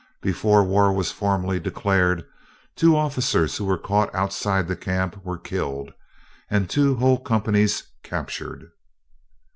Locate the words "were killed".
5.23-5.93